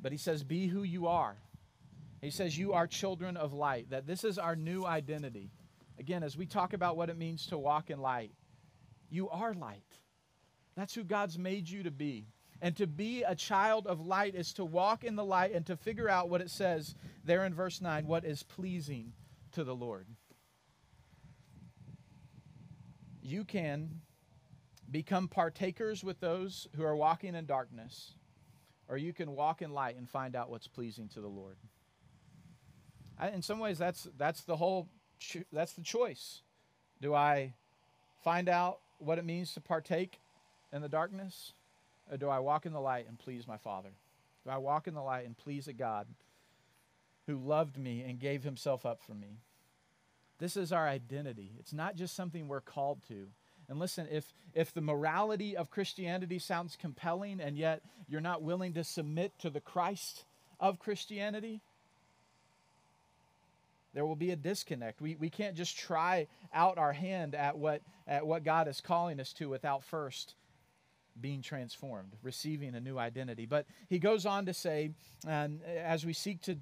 [0.00, 1.36] But he says, Be who you are.
[2.20, 5.50] He says, You are children of light, that this is our new identity.
[5.98, 8.32] Again, as we talk about what it means to walk in light,
[9.10, 9.82] you are light.
[10.76, 12.28] That's who God's made you to be.
[12.60, 15.76] And to be a child of light is to walk in the light and to
[15.76, 16.94] figure out what it says
[17.24, 19.12] there in verse 9 what is pleasing
[19.52, 20.06] to the Lord.
[23.22, 24.00] You can
[24.90, 28.14] become partakers with those who are walking in darkness,
[28.88, 31.58] or you can walk in light and find out what's pleasing to the Lord.
[33.32, 34.88] In some ways, that's that's the whole
[35.52, 36.42] that's the choice.
[37.00, 37.54] Do I
[38.24, 40.18] find out what it means to partake
[40.72, 41.52] in the darkness,
[42.10, 43.90] or do I walk in the light and please my Father?
[44.44, 46.06] Do I walk in the light and please a God
[47.26, 49.38] who loved me and gave Himself up for me?
[50.38, 51.52] This is our identity.
[51.58, 53.26] It's not just something we're called to.
[53.68, 58.72] And listen, if, if the morality of Christianity sounds compelling and yet you're not willing
[58.74, 60.24] to submit to the Christ
[60.58, 61.60] of Christianity,
[63.98, 65.00] there will be a disconnect.
[65.00, 69.18] We, we can't just try out our hand at what, at what God is calling
[69.18, 70.36] us to without first
[71.20, 73.46] being transformed, receiving a new identity.
[73.46, 74.90] But he goes on to say,
[75.26, 76.56] and as we seek to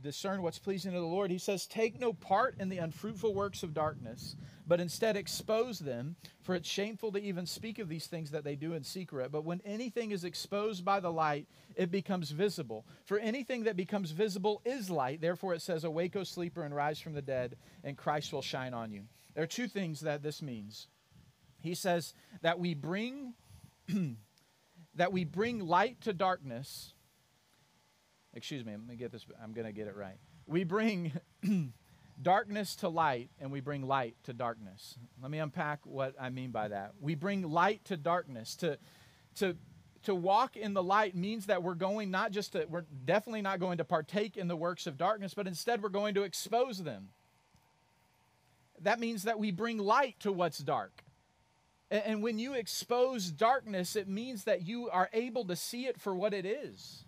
[0.00, 3.62] discern what's pleasing to the Lord, he says, Take no part in the unfruitful works
[3.62, 4.36] of darkness,
[4.66, 8.56] but instead expose them, for it's shameful to even speak of these things that they
[8.56, 9.32] do in secret.
[9.32, 12.86] But when anything is exposed by the light, it becomes visible.
[13.04, 15.20] For anything that becomes visible is light.
[15.20, 18.74] Therefore, it says, Awake, O sleeper, and rise from the dead, and Christ will shine
[18.74, 19.02] on you.
[19.34, 20.88] There are two things that this means.
[21.60, 23.34] He says that we bring
[24.94, 26.94] that we bring light to darkness.
[28.34, 29.26] Excuse me, let me get this.
[29.42, 30.18] I'm going to get it right.
[30.46, 31.12] We bring
[32.22, 34.96] darkness to light and we bring light to darkness.
[35.20, 36.92] Let me unpack what I mean by that.
[37.00, 38.56] We bring light to darkness.
[38.56, 38.78] To,
[39.36, 39.56] to,
[40.04, 43.60] to walk in the light means that we're going not just to, we're definitely not
[43.60, 47.08] going to partake in the works of darkness, but instead we're going to expose them.
[48.80, 51.04] That means that we bring light to what's dark.
[51.92, 56.14] And when you expose darkness, it means that you are able to see it for
[56.14, 57.04] what it is.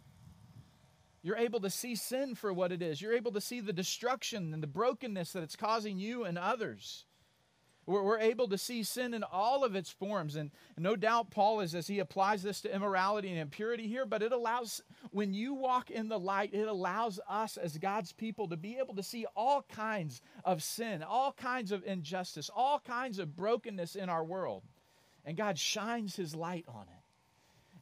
[1.22, 3.00] You're able to see sin for what it is.
[3.00, 7.06] You're able to see the destruction and the brokenness that it's causing you and others.
[7.86, 10.36] We're, able to see sin in all of its forms.
[10.36, 14.22] And no doubt Paul is, as he applies this to immorality and impurity here, but
[14.22, 18.56] it allows, when you walk in the light, it allows us as God's people to
[18.56, 23.36] be able to see all kinds of sin, all kinds of injustice, all kinds of
[23.36, 24.62] brokenness in our world.
[25.24, 27.04] And God shines his light on it.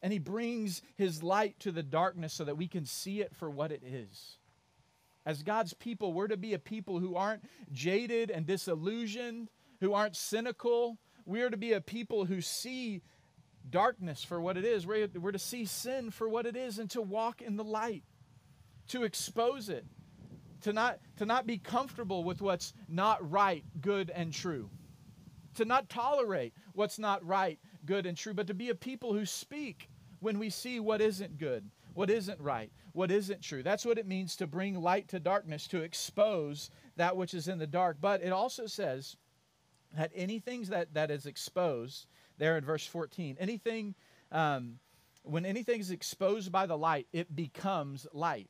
[0.01, 3.49] And he brings his light to the darkness so that we can see it for
[3.49, 4.38] what it is.
[5.24, 9.49] As God's people, we're to be a people who aren't jaded and disillusioned,
[9.80, 10.99] who aren't cynical.
[11.24, 13.03] We are to be a people who see
[13.70, 14.84] darkness for what it is.
[14.84, 18.03] We're, to see sin for what it is and to walk in the light,
[18.88, 19.86] to expose it,
[20.62, 24.68] to not, to not be comfortable with what's not right, good, and true
[25.55, 29.26] to not tolerate what's not right, good, and true, but to be a people who
[29.26, 29.90] speak
[30.20, 33.62] when we see what isn't good, what isn't right, what isn't true.
[33.62, 37.59] That's what it means to bring light to darkness, to expose that which is in
[37.59, 37.98] the dark.
[38.00, 39.16] But it also says
[39.96, 42.07] that anything that, that is exposed,
[42.38, 43.94] there in verse 14, anything,
[44.30, 44.78] um,
[45.22, 48.48] when anything is exposed by the light, it becomes light.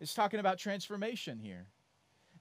[0.00, 1.66] It's talking about transformation here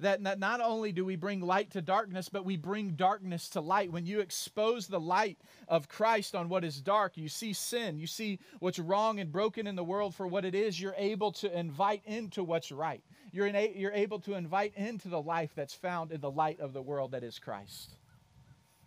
[0.01, 3.91] that not only do we bring light to darkness, but we bring darkness to light.
[3.91, 5.37] When you expose the light
[5.67, 9.67] of Christ on what is dark, you see sin, you see what's wrong and broken
[9.67, 13.03] in the world for what it is, you're able to invite into what's right.
[13.31, 16.73] You're, in, you're able to invite into the life that's found in the light of
[16.73, 17.95] the world that is Christ.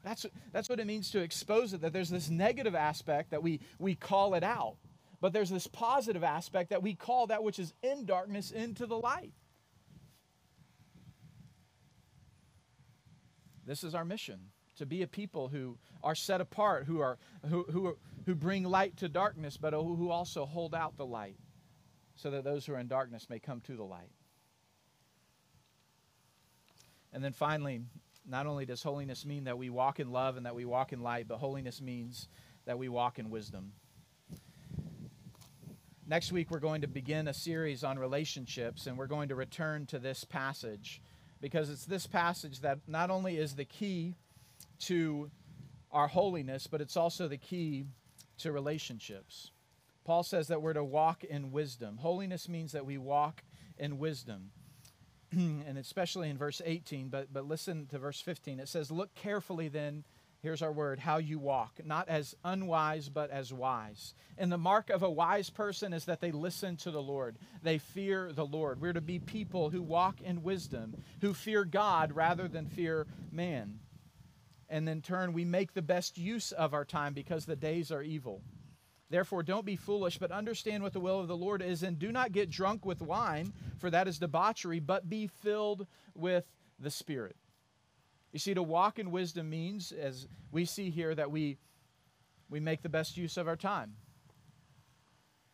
[0.05, 3.61] That's, that's what it means to expose it, that there's this negative aspect that we,
[3.79, 4.77] we call it out,
[5.21, 8.99] but there's this positive aspect that we call that which is in darkness into the
[8.99, 9.33] light.
[13.67, 14.39] This is our mission
[14.77, 17.97] to be a people who are set apart, who, are, who, who,
[18.27, 21.37] who bring light to darkness, but who also hold out the light
[22.17, 24.11] so that those who are in darkness may come to the light.
[27.13, 27.83] And then finally,
[28.29, 31.01] not only does holiness mean that we walk in love and that we walk in
[31.01, 32.29] light, but holiness means
[32.65, 33.73] that we walk in wisdom.
[36.07, 39.87] Next week, we're going to begin a series on relationships, and we're going to return
[39.87, 41.01] to this passage
[41.45, 44.15] because it's this passage that not only is the key
[44.79, 45.31] to
[45.93, 47.85] our holiness, but it's also the key
[48.39, 49.51] to relationships.
[50.07, 51.99] Paul says that we're to walk in wisdom.
[51.99, 53.43] Holiness means that we walk
[53.77, 54.53] in wisdom.
[55.33, 58.59] and especially in verse 18, but, but listen to verse 15.
[58.59, 60.05] It says, Look carefully then
[60.45, 64.15] here's our word, how you walk, not as unwise, but as wise.
[64.39, 67.79] And the mark of a wise person is that they listen to the Lord, they
[67.79, 68.81] fear the Lord.
[68.81, 73.81] We're to be people who walk in wisdom, who fear God rather than fear man.
[74.69, 78.03] And in turn, we make the best use of our time because the days are
[78.03, 78.43] evil.
[79.11, 82.11] Therefore, don't be foolish, but understand what the will of the Lord is, and do
[82.11, 86.45] not get drunk with wine, for that is debauchery, but be filled with
[86.79, 87.37] the Spirit.
[88.35, 91.57] You see, to walk in wisdom means, as we see here, that we,
[92.51, 93.93] we make the best use of our time.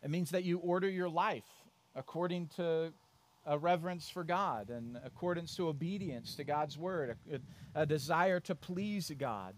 [0.03, 1.45] It means that you order your life
[1.95, 2.95] according to
[3.45, 8.55] a reverence for God and accordance to obedience to God's word, a, a desire to
[8.55, 9.55] please God.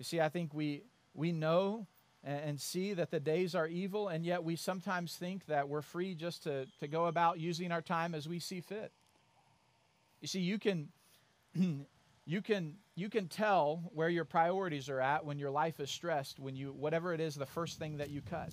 [0.00, 0.82] You see, I think we,
[1.14, 1.86] we know
[2.24, 6.16] and see that the days are evil, and yet we sometimes think that we're free
[6.16, 8.90] just to, to go about using our time as we see fit.
[10.20, 10.88] You see, you can
[12.26, 16.38] you can you can tell where your priorities are at when your life is stressed
[16.38, 18.52] when you whatever it is the first thing that you cut.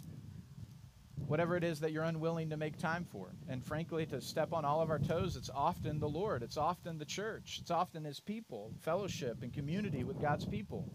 [1.28, 3.34] Whatever it is that you're unwilling to make time for.
[3.50, 6.44] And frankly to step on all of our toes it's often the lord.
[6.44, 7.60] It's often the church.
[7.62, 10.90] It's often his people fellowship and community with god's people.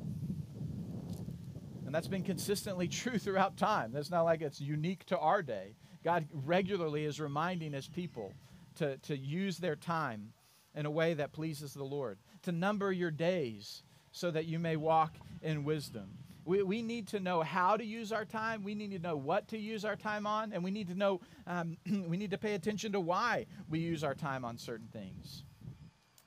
[1.85, 3.93] And that's been consistently true throughout time.
[3.93, 5.75] That's not like it's unique to our day.
[6.03, 8.33] God regularly is reminding his people
[8.77, 10.33] to, to use their time
[10.75, 14.77] in a way that pleases the Lord, to number your days so that you may
[14.77, 16.19] walk in wisdom.
[16.45, 18.65] We, we need to know how to use our time.
[18.65, 20.53] We need to know what to use our time on.
[20.53, 21.77] And we need to know, um,
[22.09, 25.45] we need to pay attention to why we use our time on certain things.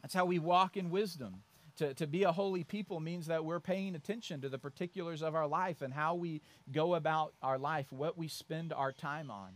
[0.01, 1.41] That's how we walk in wisdom.
[1.77, 5.35] To, to be a holy people means that we're paying attention to the particulars of
[5.35, 6.41] our life and how we
[6.71, 9.49] go about our life, what we spend our time on.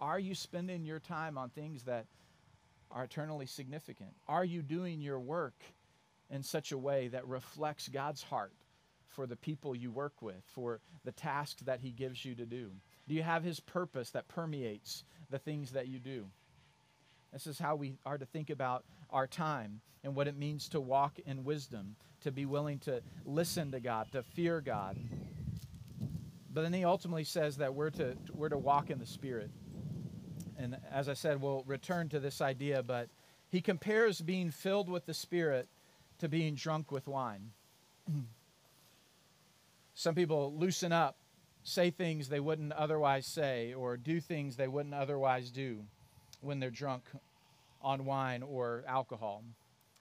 [0.00, 2.06] Are you spending your time on things that
[2.90, 4.10] are eternally significant?
[4.26, 5.62] Are you doing your work
[6.30, 8.52] in such a way that reflects God's heart
[9.08, 12.70] for the people you work with, for the tasks that He gives you to do?
[13.06, 16.26] Do you have His purpose that permeates the things that you do?
[17.32, 20.80] This is how we are to think about our time and what it means to
[20.80, 24.96] walk in wisdom, to be willing to listen to God, to fear God.
[26.52, 29.50] But then he ultimately says that we're to, we're to walk in the Spirit
[30.58, 33.08] and as I said, we'll return to this idea, but
[33.50, 35.68] he compares being filled with the Spirit
[36.18, 37.52] to being drunk with wine.
[39.94, 41.16] Some people loosen up,
[41.62, 45.84] say things they wouldn't otherwise say, or do things they wouldn't otherwise do
[46.40, 47.04] when they're drunk
[47.82, 49.42] on wine or alcohol.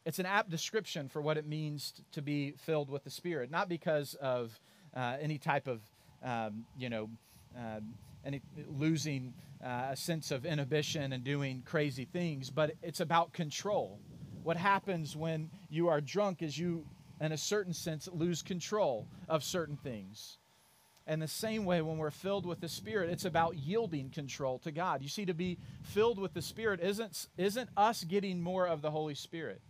[0.06, 3.70] It's an apt description for what it means to be filled with the Spirit, not
[3.70, 4.60] because of
[4.96, 5.82] uh, any type of,
[6.24, 7.10] um, you know,
[7.58, 7.80] uh,
[8.28, 14.00] any losing uh, a sense of inhibition and doing crazy things, but it's about control.
[14.44, 16.86] What happens when you are drunk is you,
[17.20, 20.38] in a certain sense, lose control of certain things.
[21.08, 24.72] And the same way, when we're filled with the Spirit, it's about yielding control to
[24.72, 25.02] God.
[25.02, 28.92] You see, to be filled with the Spirit isn't, isn't us getting more of the
[28.92, 29.62] Holy Spirit,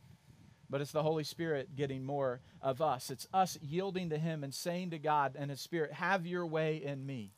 [0.67, 3.11] but it's the Holy Spirit getting more of us.
[3.11, 6.77] It's us yielding to Him and saying to God and His Spirit, Have your way
[6.83, 7.36] in me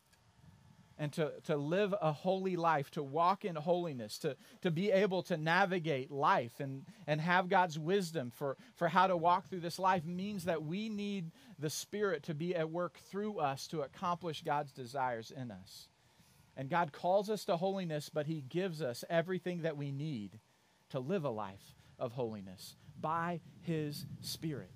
[1.00, 5.24] and to, to live a holy life, to walk in holiness, to, to be able
[5.24, 9.80] to navigate life and, and have God's wisdom for, for how to walk through this
[9.80, 14.43] life means that we need the Spirit to be at work through us to accomplish
[14.43, 15.88] God's desires in us.
[16.58, 20.38] And God calls us to holiness, but He gives us everything that we need
[20.89, 24.72] to live a life of holiness by His Spirit.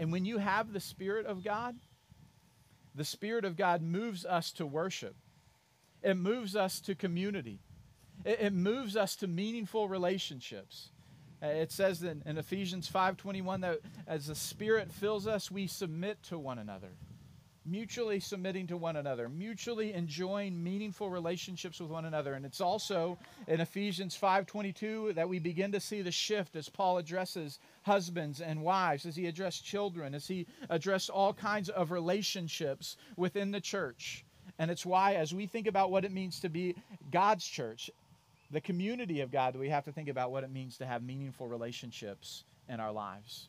[0.00, 1.76] And when you have the Spirit of God,
[2.96, 5.14] the Spirit of God moves us to worship.
[6.02, 7.60] It moves us to community.
[8.24, 10.90] It, it moves us to meaningful relationships.
[11.42, 16.22] Uh, it says in, in Ephesians 5:21 that as the Spirit fills us, we submit
[16.24, 16.90] to one another
[17.68, 22.34] mutually submitting to one another, mutually enjoying meaningful relationships with one another.
[22.34, 26.98] And it's also in Ephesians 5:22 that we begin to see the shift as Paul
[26.98, 32.96] addresses husbands and wives, as he addressed children, as he addressed all kinds of relationships
[33.16, 34.24] within the church.
[34.58, 36.74] And it's why, as we think about what it means to be
[37.12, 37.90] God's church,
[38.50, 41.46] the community of God, we have to think about what it means to have meaningful
[41.46, 43.48] relationships in our lives.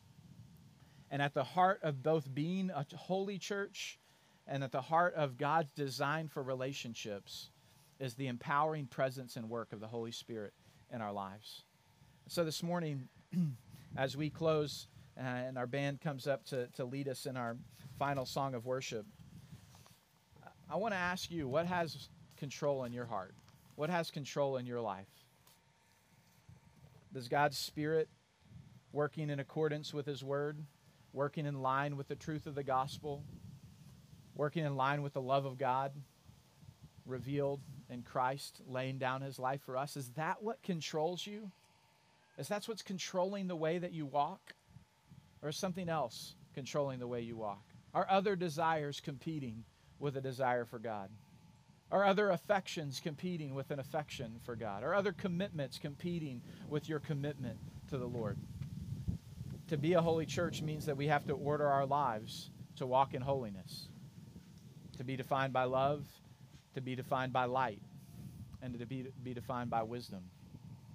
[1.10, 3.98] And at the heart of both being a holy church
[4.46, 7.50] and at the heart of God's design for relationships
[7.98, 10.52] is the empowering presence and work of the Holy Spirit
[10.92, 11.62] in our lives.
[12.28, 13.08] So this morning,
[13.96, 14.86] as we close
[15.18, 17.56] uh, and our band comes up to, to lead us in our
[17.98, 19.04] final song of worship,
[20.70, 23.34] I want to ask you what has control in your heart?
[23.74, 25.08] What has control in your life?
[27.12, 28.08] Does God's Spirit
[28.92, 30.58] working in accordance with His Word,
[31.12, 33.24] working in line with the truth of the gospel,
[34.36, 35.90] working in line with the love of God
[37.04, 41.50] revealed in Christ, laying down His life for us, is that what controls you?
[42.38, 44.54] Is that what's controlling the way that you walk?
[45.42, 47.64] Or is something else controlling the way you walk?
[47.92, 49.64] Are other desires competing
[50.00, 51.10] with a desire for God?
[51.92, 54.82] Are other affections competing with an affection for God?
[54.82, 57.58] Are other commitments competing with your commitment
[57.90, 58.38] to the Lord?
[59.68, 63.14] To be a holy church means that we have to order our lives to walk
[63.14, 63.88] in holiness,
[64.98, 66.06] to be defined by love,
[66.74, 67.82] to be defined by light,
[68.62, 70.22] and to be, be defined by wisdom.